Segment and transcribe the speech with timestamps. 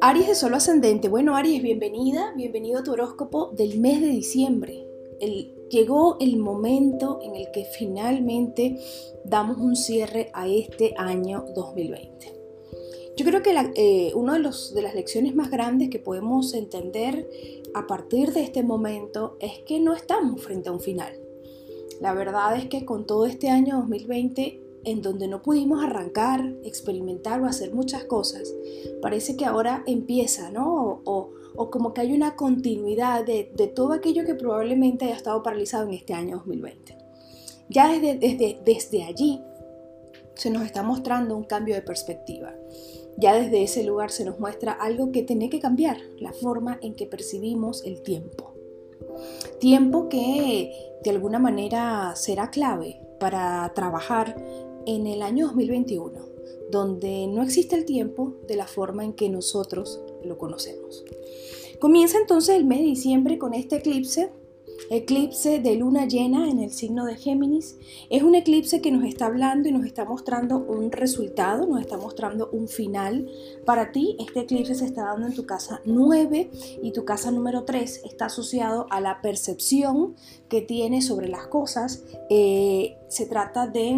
[0.00, 1.08] Aries de Solo Ascendente.
[1.08, 4.86] Bueno, Aries, bienvenida, bienvenido a tu horóscopo del mes de diciembre.
[5.70, 8.78] llegó el momento en el que finalmente
[9.24, 12.32] damos un cierre a este año 2020.
[13.16, 17.28] Yo creo que eh, una de, de las lecciones más grandes que podemos entender
[17.74, 21.12] a partir de este momento es que no estamos frente a un final.
[22.00, 27.40] La verdad es que con todo este año 2020 en donde no pudimos arrancar, experimentar
[27.40, 28.54] o hacer muchas cosas,
[29.02, 31.02] parece que ahora empieza, ¿no?
[31.04, 31.30] O,
[31.70, 36.14] como que hay una continuidad de, todo aquello que probablemente haya estado paralizado en este
[36.14, 36.96] año 2020.
[37.68, 39.42] Ya desde, desde, desde allí
[40.34, 42.54] se nos está mostrando un cambio de perspectiva.
[43.16, 46.94] Ya desde ese lugar se nos muestra algo que tiene que cambiar, la forma en
[46.94, 48.54] que percibimos el tiempo.
[49.58, 54.36] Tiempo que de alguna manera será clave para trabajar
[54.88, 56.18] en el año 2021,
[56.70, 61.04] donde no existe el tiempo de la forma en que nosotros lo conocemos.
[61.78, 64.32] Comienza entonces el mes de diciembre con este eclipse,
[64.88, 67.76] eclipse de luna llena en el signo de Géminis.
[68.08, 71.98] Es un eclipse que nos está hablando y nos está mostrando un resultado, nos está
[71.98, 73.28] mostrando un final.
[73.66, 76.50] Para ti, este eclipse se está dando en tu casa 9
[76.82, 80.16] y tu casa número 3 está asociado a la percepción
[80.48, 82.04] que tienes sobre las cosas.
[82.30, 83.94] Eh, se trata de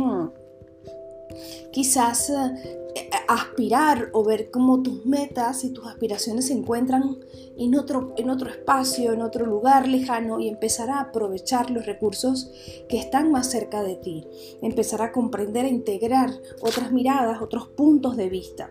[1.73, 7.19] quizás eh, aspirar o ver cómo tus metas y tus aspiraciones se encuentran
[7.57, 12.51] en otro, en otro espacio, en otro lugar lejano y empezar a aprovechar los recursos
[12.89, 14.27] que están más cerca de ti,
[14.63, 18.71] empezar a comprender e integrar otras miradas, otros puntos de vista.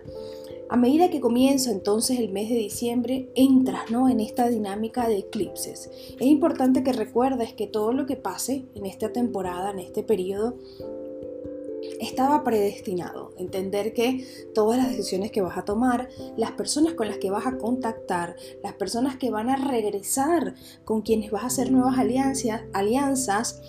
[0.71, 4.07] A medida que comienza entonces el mes de diciembre, entras ¿no?
[4.07, 5.89] en esta dinámica de eclipses.
[6.19, 10.57] Es importante que recuerdes que todo lo que pase en esta temporada, en este periodo,
[11.99, 13.33] estaba predestinado.
[13.37, 17.45] Entender que todas las decisiones que vas a tomar, las personas con las que vas
[17.47, 20.55] a contactar, las personas que van a regresar,
[20.85, 23.61] con quienes vas a hacer nuevas alianzas, alianzas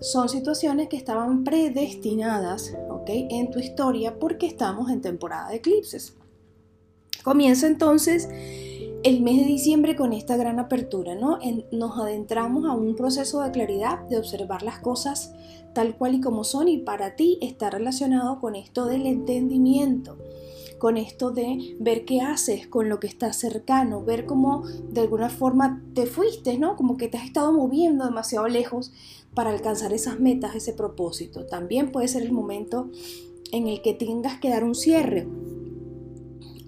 [0.00, 2.74] son situaciones que estaban predestinadas
[3.06, 6.14] en tu historia porque estamos en temporada de eclipses.
[7.22, 8.28] Comienza entonces
[9.02, 11.38] el mes de diciembre con esta gran apertura, ¿no?
[11.72, 15.32] nos adentramos a un proceso de claridad, de observar las cosas
[15.72, 20.18] tal cual y como son y para ti está relacionado con esto del entendimiento
[20.80, 25.28] con esto de ver qué haces con lo que está cercano, ver cómo de alguna
[25.28, 26.74] forma te fuiste, ¿no?
[26.74, 28.90] Como que te has estado moviendo demasiado lejos
[29.34, 31.44] para alcanzar esas metas, ese propósito.
[31.44, 32.88] También puede ser el momento
[33.52, 35.28] en el que tengas que dar un cierre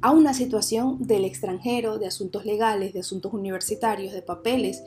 [0.03, 4.83] a una situación del extranjero, de asuntos legales, de asuntos universitarios, de papeles,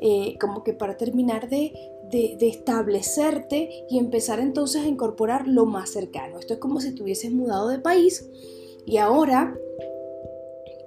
[0.00, 1.72] eh, como que para terminar de,
[2.10, 6.40] establecerte y empezar entonces a incorporar lo más cercano.
[6.40, 8.28] Esto es como si tuvieses mudado de país
[8.84, 9.56] y ahora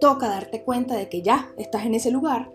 [0.01, 2.51] toca darte cuenta de que ya estás en ese lugar,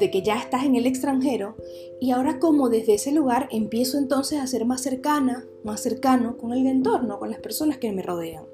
[0.00, 1.54] de que ya estás en el extranjero
[2.00, 6.52] y ahora como desde ese lugar empiezo entonces a ser más cercana, más cercano con
[6.52, 8.49] el entorno, con las personas que me rodean.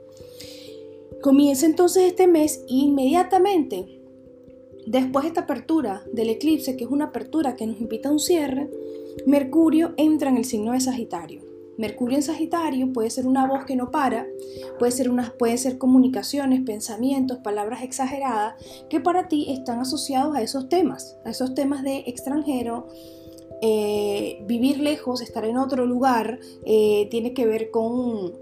[1.22, 3.96] Comienza entonces este mes e inmediatamente
[4.86, 8.20] después de esta apertura del eclipse, que es una apertura que nos invita a un
[8.20, 8.70] cierre,
[9.26, 11.42] Mercurio entra en el signo de Sagitario.
[11.78, 14.26] Mercurio en Sagitario puede ser una voz que no para,
[14.78, 18.54] puede ser, unas, puede ser comunicaciones, pensamientos, palabras exageradas
[18.88, 22.86] que para ti están asociados a esos temas, a esos temas de extranjero,
[23.62, 28.32] eh, vivir lejos, estar en otro lugar, eh, tiene que ver con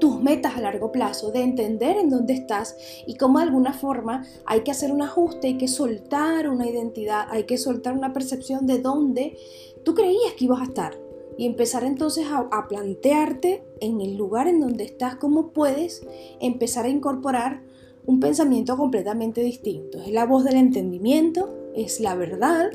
[0.00, 4.24] tus metas a largo plazo, de entender en dónde estás y cómo de alguna forma
[4.46, 8.66] hay que hacer un ajuste, hay que soltar una identidad, hay que soltar una percepción
[8.66, 9.36] de dónde
[9.84, 10.98] tú creías que ibas a estar
[11.36, 16.06] y empezar entonces a, plantearte en el lugar en donde estás, cómo puedes
[16.40, 17.62] empezar a incorporar
[18.06, 19.98] un pensamiento completamente distinto.
[19.98, 22.70] Es la voz del entendimiento, es la verdad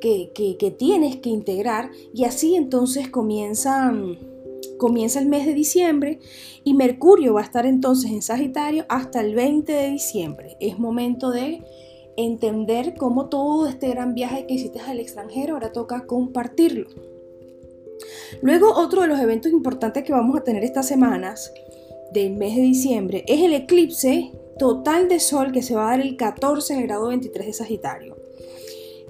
[0.00, 4.31] que, que tienes que integrar y así entonces comienzan
[4.82, 6.18] comienza el mes de diciembre
[6.64, 10.56] y Mercurio va a estar entonces en Sagitario hasta el 20 de diciembre.
[10.58, 11.62] Es momento de
[12.16, 16.88] entender cómo todo este gran viaje que hiciste al extranjero ahora toca compartirlo.
[18.40, 21.52] Luego otro de los eventos importantes que vamos a tener estas semanas
[22.12, 26.00] del mes de diciembre es el eclipse total de sol que se va a dar
[26.00, 28.16] el 14 en el grado 23 de Sagitario.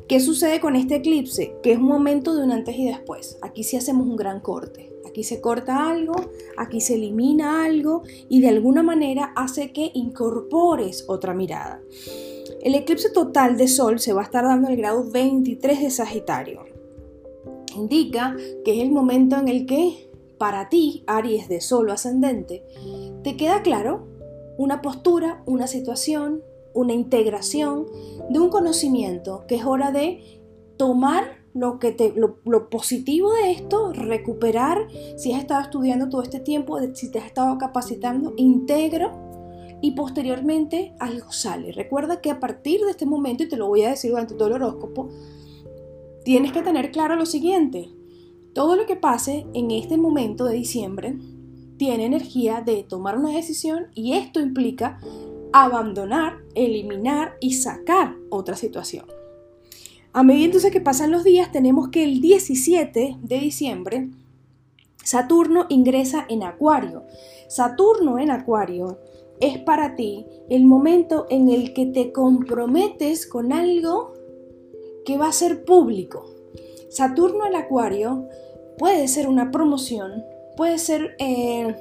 [0.06, 1.54] ¿Qué sucede con este eclipse?
[1.62, 3.38] Que es un momento de un antes y después.
[3.40, 4.91] Aquí sí hacemos un gran corte.
[5.12, 6.14] Aquí se corta algo,
[6.56, 8.00] aquí se elimina algo
[8.30, 11.82] y de alguna manera hace que incorpores otra mirada.
[12.62, 15.90] El eclipse total de Sol se va a estar dando en el grado 23 de
[15.90, 16.64] Sagitario.
[17.76, 22.64] Indica que es el momento en el que para ti, Aries de solo ascendente,
[23.22, 24.06] te queda claro
[24.56, 26.42] una postura, una situación,
[26.72, 27.84] una integración
[28.30, 30.40] de un conocimiento que es hora de
[30.78, 36.40] tomar lo, que te, lo, positivo de esto, recuperar, si has estado estudiando todo este
[36.40, 39.12] tiempo, si te has estado capacitando, integro
[39.80, 41.72] y posteriormente algo sale.
[41.72, 44.48] Recuerda que a partir de este momento, y te lo voy a decir durante todo
[44.48, 45.08] el horóscopo,
[46.24, 47.90] tienes que tener claro lo siguiente.
[48.54, 51.18] Todo lo que pase en este momento de diciembre
[51.78, 55.00] tiene energía de tomar una decisión y esto implica
[55.52, 59.06] abandonar, eliminar y sacar otra situación.
[60.12, 64.10] A medida entonces que pasan los días, tenemos que el 17 de diciembre
[65.04, 67.04] Saturno ingresa en Acuario.
[67.48, 68.98] Saturno en Acuario
[69.40, 74.14] es para ti el momento en el que te comprometes con algo
[75.04, 76.26] que va a ser público.
[76.88, 78.28] Saturno en Acuario
[78.78, 80.24] puede ser una promoción,
[80.56, 81.74] puede ser eh,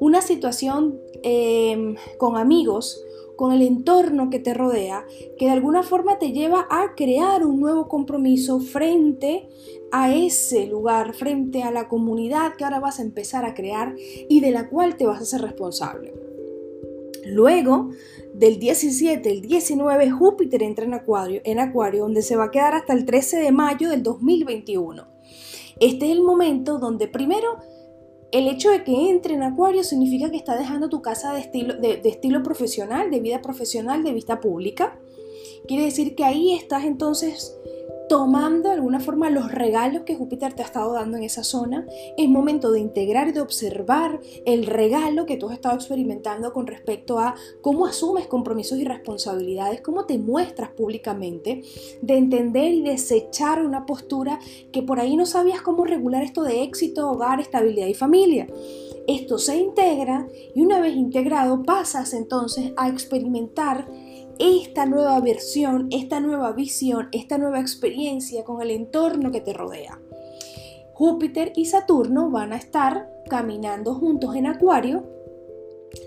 [0.00, 3.02] una situación eh, con amigos,
[3.38, 5.06] con el entorno que te rodea,
[5.38, 9.48] que de alguna forma te lleva a crear un nuevo compromiso frente
[9.92, 13.94] a ese lugar, frente a la comunidad que ahora vas a empezar a crear
[14.28, 16.12] y de la cual te vas a ser responsable.
[17.26, 17.90] Luego
[18.34, 22.74] del 17, el 19, Júpiter entra en Acuario, en Acuario, donde se va a quedar
[22.74, 25.06] hasta el 13 de mayo del 2021.
[25.78, 27.58] Este es el momento donde primero
[28.30, 31.74] el hecho de que entre en Acuario significa que está dejando tu casa de estilo,
[31.74, 34.98] de, estilo profesional, de vida profesional, de vista pública.
[35.66, 37.58] Quiere decir que ahí estás entonces
[38.08, 41.86] tomando de alguna forma los regalos que Júpiter te ha estado dando en esa zona.
[42.16, 46.66] Es momento de integrar y de observar el regalo que tú has estado experimentando con
[46.66, 51.62] respecto a cómo asumes compromisos y responsabilidades, cómo te muestras públicamente,
[52.02, 54.38] de entender y desechar una postura
[54.72, 58.46] que por ahí no sabías cómo regular esto de éxito, hogar, estabilidad y familia.
[59.06, 63.88] Esto se integra y una vez integrado pasas entonces a experimentar
[64.38, 69.98] esta nueva versión, esta nueva visión, esta nueva experiencia con el entorno que te rodea.
[70.94, 75.04] Júpiter y Saturno van a estar caminando juntos en Acuario,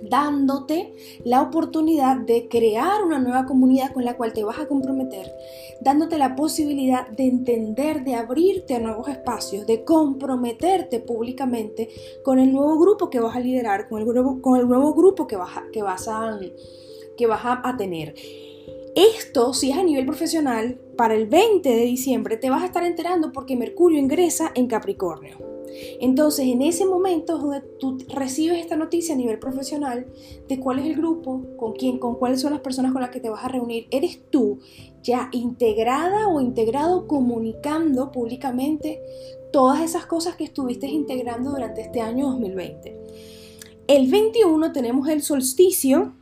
[0.10, 0.94] dándote
[1.24, 5.32] la oportunidad de crear una nueva comunidad con la cual te vas a comprometer,
[5.82, 11.90] dándote la posibilidad de entender, de abrirte a nuevos espacios, de comprometerte públicamente
[12.24, 15.82] con el nuevo grupo que vas a liderar, con el, nuevo grupo que vas que
[15.82, 16.38] vas a
[17.26, 18.16] vas a, tener.
[18.96, 22.84] Esto, si es a nivel profesional, para el 20 de diciembre te vas a estar
[22.84, 25.52] enterando porque Mercurio ingresa en Capricornio.
[26.00, 30.06] Entonces, en ese momento donde tú recibes esta noticia a nivel profesional
[30.48, 33.20] de cuál es el grupo, con quién, con cuáles son las personas con las que
[33.20, 33.88] te vas a reunir.
[33.92, 34.60] Eres tú
[35.02, 39.02] ya integrada o integrado comunicando públicamente
[39.52, 42.98] todas esas cosas que estuviste integrando durante este año 2020.
[43.88, 46.14] El 21 tenemos el solsticio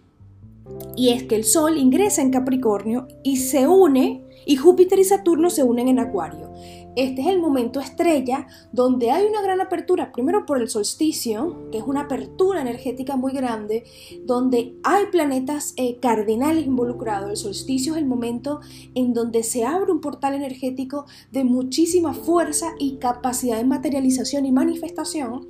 [0.95, 5.49] y es que el Sol ingresa en Capricornio y se une, y Júpiter y Saturno
[5.49, 6.51] se unen en Acuario.
[6.95, 11.77] Este es el momento estrella donde hay una gran apertura, primero por el solsticio, que
[11.77, 13.85] es una apertura energética muy grande,
[14.25, 17.29] donde hay planetas eh, cardinales involucrados.
[17.29, 18.59] El solsticio es el momento
[18.95, 24.51] en donde se abre un portal energético de muchísima fuerza y capacidad de materialización y
[24.51, 25.47] manifestación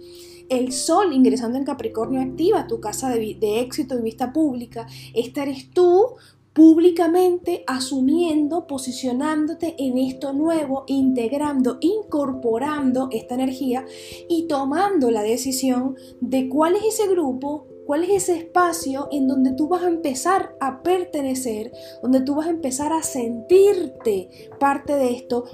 [0.49, 4.87] el sol ingresando en Capricornio activa tu casa de, éxito y vista pública.
[5.13, 6.15] Esta eres tú
[6.53, 13.85] públicamente asumiendo, posicionándote en esto nuevo, integrando, incorporando esta energía
[14.27, 19.53] y tomando la decisión de cuál es ese grupo, cuál es ese espacio en donde
[19.53, 25.13] tú vas a empezar a pertenecer, donde tú vas a empezar a sentirte parte de
[25.13, 25.45] esto,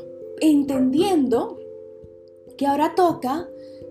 [0.41, 1.59] entendiendo
[2.57, 3.47] que ahora toca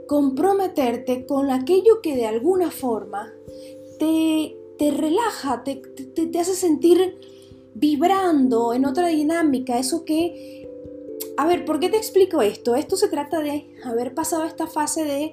[0.06, 3.32] comprometerte con aquello que de alguna forma
[3.99, 7.18] te, te relaja, te, te, hace sentir
[7.75, 10.68] vibrando en otra dinámica, eso que...
[11.37, 12.76] A ver, ¿por qué te explico esto?
[12.76, 15.32] Esto se trata de haber pasado esta fase de,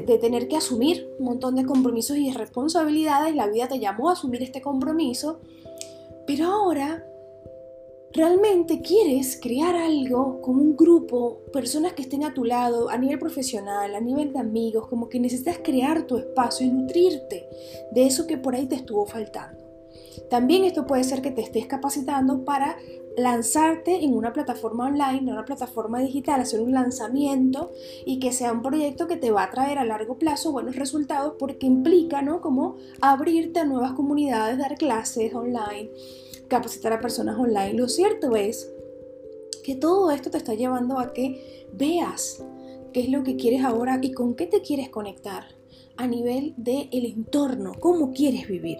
[0.00, 3.34] de, tener que asumir un montón de compromisos y responsabilidades.
[3.34, 5.40] La vida te llamó a asumir este compromiso.
[6.26, 7.06] Pero ahora
[8.12, 13.18] ¿Realmente quieres crear algo como un grupo, personas que estén a tu lado a nivel
[13.18, 17.46] profesional, a nivel de amigos, como que necesitas crear tu espacio y nutrirte
[17.92, 19.66] de eso que por ahí te estuvo faltando?
[20.30, 22.76] También esto puede ser que te estés capacitando para
[23.16, 27.72] lanzarte en una plataforma online, en una plataforma digital, hacer un lanzamiento
[28.04, 31.34] y que sea un proyecto que te va a traer a largo plazo buenos resultados
[31.38, 32.40] porque implica, ¿no?
[32.40, 35.90] Como abrirte a nuevas comunidades, dar clases online,
[36.48, 37.74] capacitar a personas online.
[37.74, 38.72] Lo cierto es
[39.64, 42.44] que todo esto te está llevando a que veas
[42.92, 45.44] qué es lo que quieres ahora y con qué te quieres conectar
[45.96, 48.78] a nivel del el entorno, cómo quieres vivir.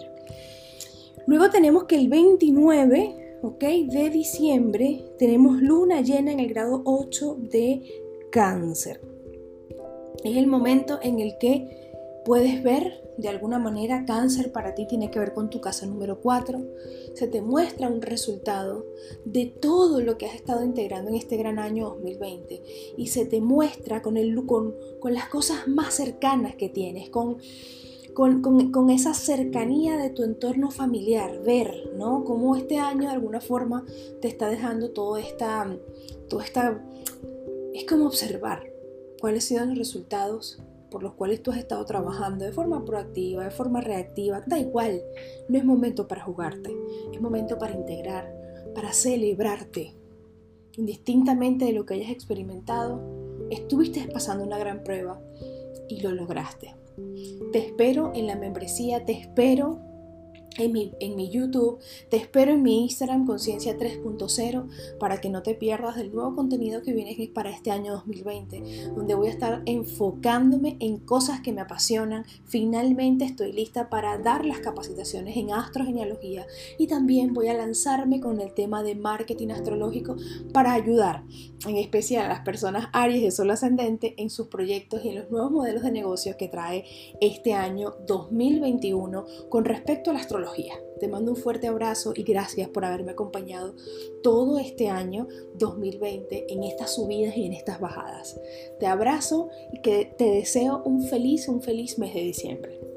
[1.25, 7.81] Luego tenemos que el 29 de diciembre tenemos luna llena en el grado 8 de
[8.31, 9.01] cáncer.
[10.23, 11.86] Es el momento en el que
[12.27, 16.19] puedes ver de alguna manera cáncer para ti tiene que ver con tu casa número
[16.19, 16.61] 4.
[17.13, 18.85] Se te muestra un resultado
[19.23, 23.39] de todo lo que has estado integrando en este gran año 2020 y se te
[23.39, 27.37] muestra con, el, con, con las cosas más cercanas que tienes, con,
[28.13, 32.25] con, con, esa cercanía de tu entorno familiar, ver, ¿no?
[32.25, 33.85] Cómo este año de alguna forma
[34.21, 35.77] te está dejando todo esta,
[36.27, 36.85] toda esta,
[37.73, 38.69] es como observar
[39.21, 43.43] cuáles han sido los resultados por los cuales tú has estado trabajando de forma proactiva,
[43.43, 45.01] de forma reactiva, da igual,
[45.49, 46.75] no es momento para jugarte,
[47.13, 48.33] es momento para integrar,
[48.73, 49.93] para celebrarte.
[50.77, 53.01] Indistintamente de lo que hayas experimentado,
[53.49, 55.19] estuviste pasando una gran prueba
[55.89, 56.75] y lo lograste.
[57.51, 59.79] Te espero en la membresía, te espero
[60.57, 61.79] en mi, en mi, YouTube.
[62.09, 66.81] Te espero en mi Instagram Conciencia 3.0 para que no te pierdas del nuevo contenido
[66.81, 71.61] que viene para este año 2020, donde voy a estar enfocándome en cosas que me
[71.61, 72.25] apasionan.
[72.45, 76.45] Finalmente estoy lista para dar las capacitaciones en astrogenealogía
[76.77, 80.15] y también voy a lanzarme con el tema de marketing astrológico
[80.53, 81.23] para ayudar
[81.67, 85.31] en especial a las personas Aries de Sol Ascendente en sus proyectos y en los
[85.31, 86.85] nuevos modelos de negocios que trae
[87.21, 90.46] este año 2021 con respecto a la astrología
[90.99, 93.75] te mando un fuerte abrazo y gracias por haberme acompañado
[94.23, 98.39] todo este año 2020 en estas subidas y en estas bajadas.
[98.79, 102.96] Te abrazo y que te deseo un feliz, un feliz mes de diciembre.